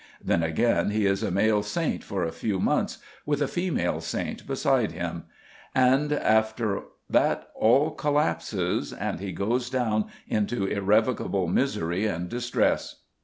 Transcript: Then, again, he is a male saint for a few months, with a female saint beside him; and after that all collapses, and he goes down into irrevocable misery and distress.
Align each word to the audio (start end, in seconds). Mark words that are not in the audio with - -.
Then, 0.19 0.41
again, 0.41 0.89
he 0.89 1.05
is 1.05 1.21
a 1.21 1.29
male 1.29 1.61
saint 1.61 2.03
for 2.03 2.23
a 2.23 2.31
few 2.31 2.59
months, 2.59 2.97
with 3.23 3.39
a 3.39 3.47
female 3.47 4.01
saint 4.01 4.47
beside 4.47 4.93
him; 4.93 5.25
and 5.75 6.11
after 6.11 6.85
that 7.07 7.49
all 7.53 7.91
collapses, 7.91 8.91
and 8.93 9.19
he 9.19 9.31
goes 9.31 9.69
down 9.69 10.05
into 10.27 10.65
irrevocable 10.65 11.47
misery 11.47 12.07
and 12.07 12.29
distress. 12.29 13.01